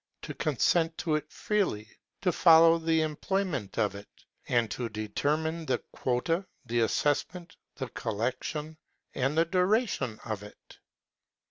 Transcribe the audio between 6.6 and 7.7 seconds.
the assessment,